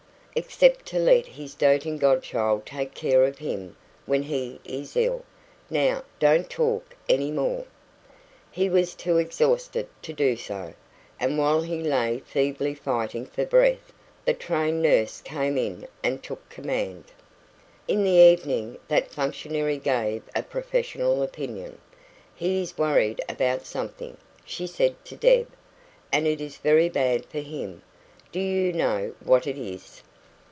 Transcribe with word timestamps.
"Except 0.33 0.85
to 0.85 0.97
let 0.97 1.25
his 1.25 1.55
doting 1.55 1.97
godchild 1.97 2.65
take 2.65 2.93
care 2.93 3.25
of 3.25 3.39
him 3.39 3.75
when 4.05 4.23
he 4.23 4.61
is 4.63 4.95
ill. 4.95 5.25
Now 5.69 6.03
don't 6.19 6.49
talk 6.49 6.95
any 7.09 7.29
more." 7.29 7.65
He 8.49 8.69
was 8.69 8.95
too 8.95 9.17
exhausted 9.17 9.89
to 10.03 10.13
do 10.13 10.37
so. 10.37 10.73
And 11.19 11.37
while 11.37 11.63
he 11.63 11.81
lay 11.83 12.19
feebly 12.19 12.73
fighting 12.73 13.25
for 13.25 13.45
breath, 13.45 13.91
the 14.23 14.33
trained 14.33 14.81
nurse 14.81 15.19
came 15.19 15.57
in 15.57 15.85
and 16.01 16.23
took 16.23 16.47
command. 16.47 17.03
In 17.89 18.05
the 18.05 18.09
evening 18.11 18.77
that 18.87 19.11
functionary 19.11 19.79
gave 19.79 20.23
a 20.33 20.43
professional 20.43 21.23
opinion. 21.23 21.77
"He 22.33 22.61
is 22.61 22.77
worried 22.77 23.19
about 23.27 23.65
something," 23.65 24.15
she 24.45 24.65
said 24.65 24.95
to 25.05 25.17
Deb, 25.17 25.49
"and 26.09 26.25
it 26.25 26.39
is 26.39 26.55
very 26.55 26.87
bad 26.87 27.25
for 27.25 27.39
him. 27.41 27.81
Do 28.31 28.39
you 28.39 28.71
know 28.71 29.13
what 29.19 29.45
it 29.45 29.57
is?" 29.57 30.01